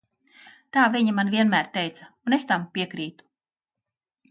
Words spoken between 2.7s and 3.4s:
piekrītu.